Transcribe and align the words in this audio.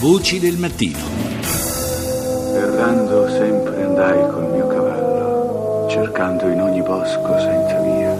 Voci 0.00 0.38
del 0.38 0.56
mattino. 0.58 0.98
Errando 2.54 3.28
sempre 3.30 3.82
andai 3.82 4.30
col 4.30 4.48
mio 4.52 4.68
cavallo, 4.68 5.88
cercando 5.90 6.46
in 6.46 6.60
ogni 6.60 6.80
bosco 6.82 7.36
senza 7.40 7.80
via. 7.80 8.12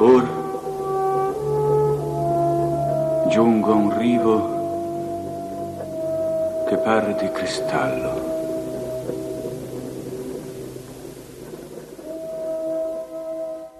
Ora 0.00 0.26
giungo 3.28 3.70
a 3.70 3.76
un 3.76 3.96
rivo 3.96 4.56
che 6.66 6.76
pare 6.78 7.14
di 7.14 7.30
cristallo. 7.30 8.37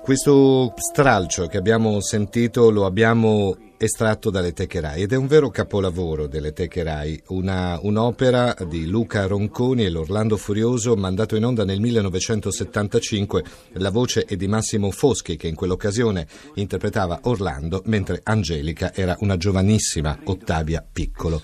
Questo 0.09 0.73
stralcio 0.75 1.49
che 1.49 1.59
abbiamo 1.59 2.01
sentito 2.01 2.71
lo 2.71 2.87
abbiamo 2.87 3.55
estratto 3.77 4.31
dalle 4.31 4.55
Techerai 4.55 5.03
ed 5.03 5.13
è 5.13 5.17
un 5.17 5.27
vero 5.27 5.51
capolavoro 5.51 6.27
delle 6.27 6.55
Techerai, 6.55 7.25
una, 7.27 7.79
un'opera 7.83 8.57
di 8.67 8.87
Luca 8.87 9.27
Ronconi 9.27 9.85
e 9.85 9.91
l'Orlando 9.91 10.39
Furioso 10.39 10.97
mandato 10.97 11.37
in 11.37 11.45
onda 11.45 11.63
nel 11.63 11.81
1975. 11.81 13.45
La 13.73 13.91
voce 13.91 14.25
è 14.25 14.35
di 14.35 14.49
Massimo 14.49 14.91
Foschi 14.91 15.37
che 15.37 15.47
in 15.47 15.55
quell'occasione 15.55 16.27
interpretava 16.55 17.21
Orlando 17.25 17.83
mentre 17.85 18.21
Angelica 18.23 18.95
era 18.95 19.15
una 19.21 19.37
giovanissima 19.37 20.19
Ottavia 20.25 20.83
Piccolo. 20.91 21.39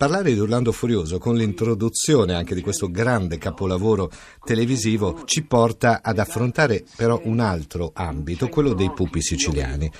Parlare 0.00 0.32
di 0.32 0.40
Orlando 0.40 0.72
Furioso 0.72 1.18
con 1.18 1.36
l'introduzione 1.36 2.32
anche 2.32 2.54
di 2.54 2.62
questo 2.62 2.90
grande 2.90 3.36
capolavoro 3.36 4.10
televisivo 4.42 5.24
ci 5.26 5.44
porta 5.44 6.00
ad 6.02 6.18
affrontare 6.18 6.84
però 6.96 7.20
un 7.24 7.38
altro 7.38 7.90
ambito, 7.92 8.48
quello 8.48 8.72
dei 8.72 8.90
pupi 8.92 9.20
siciliani. 9.20 9.92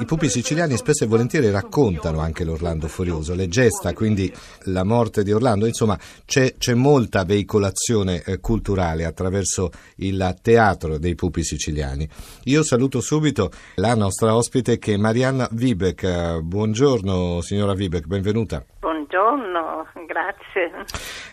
I 0.00 0.04
pupi 0.04 0.28
siciliani 0.28 0.76
spesso 0.76 1.04
e 1.04 1.06
volentieri 1.06 1.48
raccontano 1.48 2.18
anche 2.18 2.44
l'Orlando 2.44 2.88
Furioso, 2.88 3.34
le 3.34 3.48
gesta, 3.48 3.94
quindi 3.94 4.30
la 4.64 4.84
morte 4.84 5.22
di 5.22 5.32
Orlando, 5.32 5.64
insomma 5.64 5.98
c'è, 6.26 6.56
c'è 6.58 6.74
molta 6.74 7.24
veicolazione 7.24 8.22
eh, 8.24 8.40
culturale 8.40 9.06
attraverso 9.06 9.70
il 9.96 10.36
teatro 10.42 10.98
dei 10.98 11.14
pupi 11.14 11.42
siciliani. 11.42 12.06
Io 12.44 12.62
saluto 12.62 13.00
subito 13.00 13.50
la 13.76 13.94
nostra 13.94 14.36
ospite 14.36 14.78
che 14.78 14.92
è 14.92 14.96
Marianna 14.98 15.48
Vibek. 15.52 16.40
Buongiorno 16.40 17.40
signora 17.40 17.72
Vibek, 17.72 18.04
benvenuta. 18.04 18.62
Buongiorno, 19.10 19.86
grazie. 20.04 20.84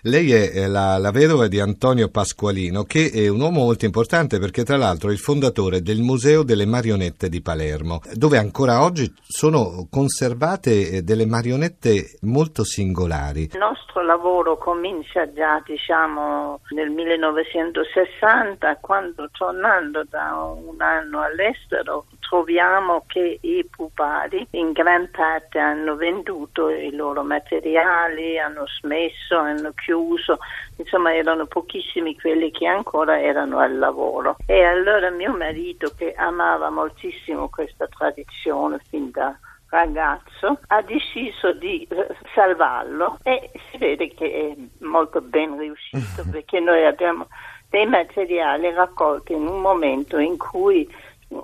Lei 0.03 0.31
è 0.31 0.65
la, 0.67 0.97
la, 0.97 1.11
vedova 1.11 1.47
di 1.47 1.59
Antonio 1.59 2.09
Pasqualino, 2.09 2.83
che 2.83 3.11
è 3.13 3.27
un 3.27 3.41
uomo 3.41 3.65
molto 3.65 3.83
importante 3.83 4.39
perché 4.39 4.63
tra 4.63 4.77
l'altro 4.77 5.09
è 5.09 5.11
il 5.11 5.19
fondatore 5.19 5.81
del 5.81 5.99
Museo 5.99 6.43
delle 6.43 6.65
Marionette 6.65 7.27
di 7.27 7.41
Palermo, 7.41 7.99
dove 8.13 8.37
ancora 8.37 8.81
oggi 8.81 9.13
sono 9.21 9.87
conservate 9.91 11.03
delle 11.03 11.25
marionette 11.25 12.17
molto 12.21 12.63
singolari. 12.63 13.49
Il 13.51 13.57
nostro 13.57 14.01
lavoro 14.03 14.57
comincia 14.57 15.29
già 15.33 15.61
diciamo 15.65 16.61
nel 16.69 16.91
1960, 16.91 18.77
quando 18.77 19.29
tornando 19.37 20.05
da 20.07 20.33
un 20.37 20.81
anno 20.81 21.21
all'estero 21.21 22.05
troviamo 22.27 23.03
che 23.05 23.37
i 23.41 23.65
pupari 23.69 24.47
in 24.51 24.71
gran 24.71 25.09
parte 25.11 25.59
hanno 25.59 25.95
venduto 25.95 26.69
i 26.69 26.91
loro 26.91 27.23
materiali, 27.23 28.39
hanno 28.39 28.65
smesso, 28.67 29.37
hanno 29.37 29.71
chiuso, 29.73 30.39
insomma 30.77 31.13
erano 31.13 31.45
pochissimi 31.45 32.17
quelli 32.19 32.49
che 32.49 32.65
ancora 32.65 33.21
erano 33.21 33.59
al 33.59 33.77
lavoro. 33.77 34.37
E 34.47 34.63
allora 34.63 35.11
mio 35.11 35.35
marito, 35.35 35.91
che 35.95 36.13
amava 36.13 36.69
moltissimo 36.71 37.49
questa 37.49 37.87
tradizione 37.87 38.79
fin 38.89 39.11
da 39.11 39.37
ragazzo 39.69 40.59
ha 40.67 40.81
deciso 40.83 41.51
di 41.51 41.85
eh, 41.89 42.07
salvarlo 42.33 43.17
e 43.23 43.49
si 43.69 43.77
vede 43.77 44.13
che 44.13 44.55
è 44.55 44.85
molto 44.85 45.21
ben 45.21 45.57
riuscito 45.57 46.23
perché 46.31 46.59
noi 46.59 46.85
abbiamo 46.85 47.27
dei 47.69 47.85
materiali 47.85 48.71
raccolti 48.71 49.33
in 49.33 49.45
un 49.45 49.59
momento 49.59 50.17
in 50.17 50.37
cui 50.37 50.87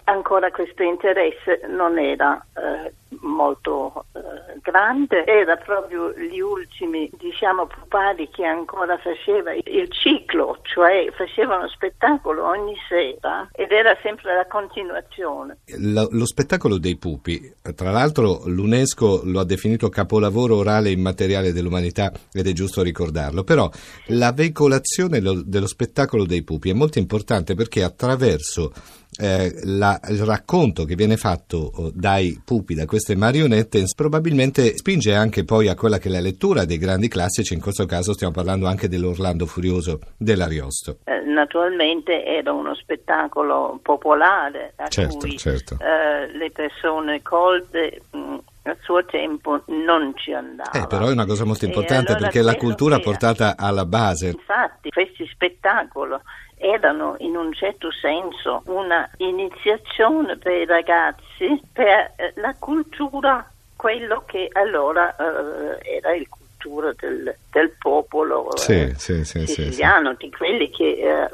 ancora 0.05 0.51
questo 0.51 0.83
interesse 0.83 1.61
non 1.67 1.97
era 1.97 2.43
eh, 2.55 2.93
molto 3.21 4.05
eh, 4.13 4.59
grande, 4.61 5.25
era 5.25 5.55
proprio 5.57 6.13
gli 6.13 6.39
ultimi 6.39 7.09
diciamo 7.17 7.67
pupari 7.67 8.29
che 8.29 8.45
ancora 8.45 8.97
faceva 8.97 9.53
il 9.53 9.89
ciclo, 9.91 10.59
cioè 10.63 11.09
facevano 11.15 11.67
spettacolo 11.67 12.47
ogni 12.47 12.75
sera 12.87 13.49
ed 13.51 13.71
era 13.71 13.97
sempre 14.01 14.35
la 14.35 14.45
continuazione. 14.47 15.57
Lo, 15.77 16.07
lo 16.11 16.25
spettacolo 16.25 16.77
dei 16.77 16.97
pupi, 16.97 17.53
tra 17.75 17.91
l'altro 17.91 18.41
l'UNESCO 18.45 19.21
lo 19.25 19.39
ha 19.39 19.45
definito 19.45 19.89
capolavoro 19.89 20.57
orale 20.57 20.91
immateriale 20.91 21.51
dell'umanità 21.51 22.11
ed 22.31 22.47
è 22.47 22.51
giusto 22.53 22.81
ricordarlo, 22.81 23.43
però 23.43 23.69
la 24.07 24.31
veicolazione 24.31 25.19
lo, 25.19 25.41
dello 25.43 25.67
spettacolo 25.67 26.25
dei 26.25 26.43
pupi 26.43 26.69
è 26.69 26.73
molto 26.73 26.99
importante 26.99 27.55
perché 27.55 27.83
attraverso 27.83 28.71
eh, 29.19 29.51
la, 29.63 29.99
il 30.09 30.23
racconto 30.25 30.85
che 30.85 30.95
viene 30.95 31.17
fatto 31.17 31.71
oh, 31.73 31.91
dai 31.93 32.41
pupi, 32.43 32.73
da 32.73 32.85
queste 32.85 33.15
marionette, 33.15 33.83
probabilmente 33.95 34.77
spinge 34.77 35.13
anche 35.13 35.43
poi 35.43 35.67
a 35.67 35.75
quella 35.75 35.97
che 35.97 36.09
è 36.09 36.11
la 36.11 36.19
lettura 36.19 36.65
dei 36.65 36.77
grandi 36.77 37.07
classici, 37.07 37.53
in 37.53 37.61
questo 37.61 37.85
caso 37.85 38.13
stiamo 38.13 38.33
parlando 38.33 38.67
anche 38.67 38.87
dell'Orlando 38.87 39.45
Furioso 39.45 39.99
dell'Ariosto. 40.17 40.99
Eh, 41.03 41.21
naturalmente 41.25 42.23
era 42.25 42.51
uno 42.51 42.75
spettacolo 42.75 43.79
popolare 43.81 44.73
a 44.77 44.87
certo, 44.87 45.17
cui 45.17 45.37
certo. 45.37 45.77
Eh, 45.79 46.31
le 46.37 46.51
persone 46.51 47.21
colte 47.21 48.01
mh, 48.11 48.37
a 48.63 48.75
suo 48.81 49.03
tempo 49.05 49.63
non 49.67 50.13
ci 50.15 50.33
andava. 50.33 50.71
Eh, 50.71 50.87
però 50.87 51.07
è 51.07 51.11
una 51.11 51.25
cosa 51.25 51.45
molto 51.45 51.65
importante 51.65 52.11
allora 52.11 52.19
perché 52.19 52.41
la 52.41 52.55
cultura 52.55 52.95
era. 52.95 53.03
portata 53.03 53.55
alla 53.57 53.85
base. 53.85 54.27
Infatti, 54.29 54.89
questi 54.89 55.27
spettacoli 55.27 56.15
erano 56.57 57.15
in 57.19 57.35
un 57.35 57.51
certo 57.53 57.89
senso 57.91 58.61
una 58.65 59.09
iniziazione 59.17 60.37
per 60.37 60.53
i 60.61 60.65
ragazzi 60.65 61.59
per 61.73 62.13
eh, 62.15 62.33
la 62.35 62.55
cultura, 62.59 63.49
quello 63.75 64.23
che 64.27 64.47
allora 64.51 65.15
eh, 65.15 65.97
era 65.97 66.13
il 66.13 66.27
cultura 66.61 66.93
del, 66.97 67.35
del 67.51 67.71
popolo 67.79 68.55
sì, 68.55 68.73
eh, 68.73 68.93
sì, 68.95 69.25
sì, 69.25 69.45
siciliano, 69.47 70.13
di 70.13 70.29
quelli 70.29 70.69
che 70.69 70.91
eh, 70.91 71.29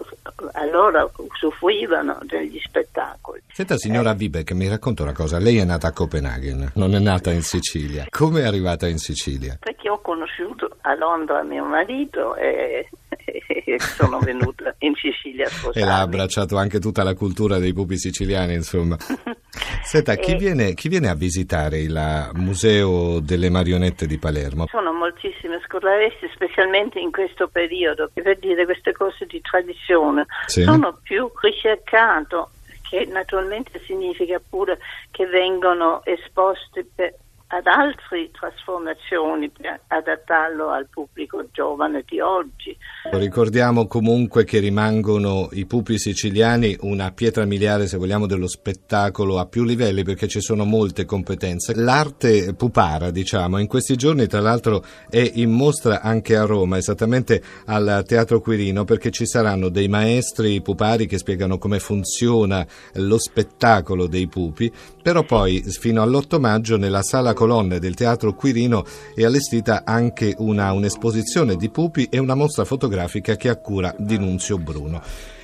allora 0.53 1.07
usufruivano 1.17 2.19
degli 2.21 2.59
spettacoli. 2.59 3.41
Senta 3.57 3.75
signora 3.75 4.13
Vibek, 4.13 4.51
mi 4.51 4.67
racconta 4.67 5.01
una 5.01 5.13
cosa, 5.13 5.39
lei 5.39 5.57
è 5.57 5.63
nata 5.63 5.87
a 5.87 5.91
Copenaghen, 5.91 6.73
non 6.75 6.93
è 6.93 6.99
nata 6.99 7.31
in 7.31 7.41
Sicilia. 7.41 8.05
Come 8.07 8.41
è 8.41 8.45
arrivata 8.45 8.87
in 8.87 8.99
Sicilia? 8.99 9.57
Perché 9.59 9.89
ho 9.89 9.99
conosciuto 9.99 10.77
a 10.81 10.93
Londra 10.93 11.41
mio 11.41 11.65
marito 11.65 12.35
e 12.35 12.87
sono 13.79 14.19
venuta 14.19 14.75
in 14.77 14.93
Sicilia 14.93 15.47
a 15.47 15.49
sposarmi. 15.49 15.81
E 15.81 15.85
l'ha 15.85 16.01
abbracciato 16.01 16.55
anche 16.55 16.79
tutta 16.79 17.01
la 17.01 17.15
cultura 17.15 17.57
dei 17.57 17.73
pupi 17.73 17.97
siciliani, 17.97 18.53
insomma. 18.53 18.95
Senta, 19.81 20.13
chi, 20.17 20.33
e... 20.33 20.35
viene, 20.35 20.75
chi, 20.75 20.87
viene, 20.87 21.09
a 21.09 21.15
visitare 21.15 21.79
il 21.79 22.29
Museo 22.35 23.19
delle 23.19 23.49
Marionette 23.49 24.05
di 24.05 24.19
Palermo? 24.19 24.67
Sono 24.67 24.93
moltissime 24.93 25.59
scolaresche, 25.65 26.29
specialmente 26.31 26.99
in 26.99 27.09
questo 27.09 27.47
periodo, 27.47 28.11
per 28.13 28.37
dire 28.37 28.65
queste 28.65 28.91
cose 28.91 29.25
di 29.25 29.41
tradizione. 29.41 30.27
Sì. 30.45 30.61
Sono 30.61 30.99
più 31.01 31.31
ricercato, 31.41 32.51
che 32.89 33.05
naturalmente 33.05 33.81
significa 33.85 34.39
pure 34.39 34.79
che 35.11 35.25
vengono 35.25 36.03
esposti 36.05 36.83
per 36.83 37.13
ad 37.47 37.65
altre 37.65 38.29
trasformazioni 38.31 39.49
per 39.49 39.79
adattarlo 39.87 40.69
al 40.69 40.87
pubblico 40.87 41.26
giovane 41.51 42.03
di 42.07 42.19
oggi. 42.19 42.75
Ricordiamo 43.11 43.87
comunque 43.87 44.43
che 44.43 44.59
rimangono 44.59 45.49
i 45.53 45.65
pupi 45.65 45.97
siciliani 45.97 46.75
una 46.81 47.11
pietra 47.11 47.45
miliare, 47.45 47.87
se 47.87 47.97
vogliamo, 47.97 48.25
dello 48.25 48.47
spettacolo 48.47 49.39
a 49.39 49.45
più 49.45 49.63
livelli 49.63 50.03
perché 50.03 50.27
ci 50.27 50.41
sono 50.41 50.65
molte 50.65 51.05
competenze. 51.05 51.73
L'arte 51.75 52.53
pupara, 52.53 53.11
diciamo, 53.11 53.59
in 53.59 53.67
questi 53.67 53.95
giorni 53.95 54.27
tra 54.27 54.41
l'altro 54.41 54.83
è 55.09 55.31
in 55.35 55.51
mostra 55.51 56.01
anche 56.01 56.35
a 56.35 56.45
Roma, 56.45 56.77
esattamente 56.77 57.41
al 57.65 58.03
Teatro 58.05 58.41
Quirino, 58.41 58.83
perché 58.83 59.11
ci 59.11 59.25
saranno 59.25 59.69
dei 59.69 59.87
maestri 59.87 60.61
pupari 60.61 61.05
che 61.05 61.17
spiegano 61.17 61.57
come 61.57 61.79
funziona 61.79 62.65
lo 62.95 63.17
spettacolo 63.17 64.07
dei 64.07 64.27
pupi, 64.27 64.71
però 65.01 65.23
poi 65.23 65.63
fino 65.63 66.01
all'8 66.01 66.39
maggio 66.39 66.77
nella 66.77 67.03
sala 67.03 67.33
colonne 67.33 67.79
del 67.79 67.95
Teatro 67.95 68.33
Quirino 68.33 68.83
è 69.15 69.23
allestita 69.23 69.83
anche 69.85 70.35
una, 70.39 70.71
un'esposizione 70.73 71.26
di 71.55 71.69
pupi 71.69 72.07
e 72.09 72.19
una 72.19 72.35
mostra 72.35 72.65
fotografica 72.65 73.35
che 73.35 73.49
ha 73.49 73.57
cura 73.57 73.93
di 73.97 74.17
Nunzio 74.17 74.57
Bruno. 74.57 75.01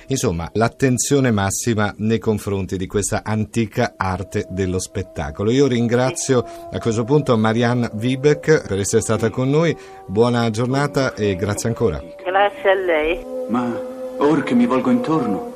Insomma, 0.08 0.50
l'attenzione 0.52 1.30
massima 1.30 1.94
nei 1.98 2.18
confronti 2.18 2.76
di 2.76 2.86
questa 2.86 3.22
antica 3.24 3.94
arte 3.96 4.46
dello 4.50 4.78
spettacolo. 4.78 5.50
Io 5.50 5.66
ringrazio 5.66 6.44
a 6.70 6.78
questo 6.78 7.04
punto 7.04 7.36
Marianne 7.36 7.90
Wiebeck 7.94 8.66
per 8.66 8.78
essere 8.78 9.02
stata 9.02 9.30
con 9.30 9.48
noi. 9.48 9.76
Buona 10.06 10.50
giornata 10.50 11.14
e 11.14 11.36
grazie 11.36 11.68
ancora. 11.68 12.02
Grazie 12.22 12.70
a 12.70 12.74
lei. 12.74 13.24
Ma 13.48 13.92
Ora 14.18 14.42
che 14.42 14.54
mi 14.54 14.64
volgo 14.64 14.90
intorno, 14.90 15.52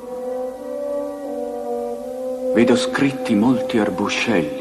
vedo 2.53 2.75
scritti 2.75 3.33
molti 3.33 3.77
arbuscelli 3.77 4.58